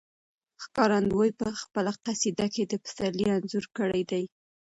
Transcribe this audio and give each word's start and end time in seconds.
ښکارندوی 0.63 1.29
په 1.39 1.47
خپله 1.61 1.91
قصیده 2.05 2.47
کې 2.53 2.63
د 2.67 2.73
پسرلي 2.83 3.25
انځور 3.35 3.65
کړی 3.77 4.03
دی. 4.11 4.23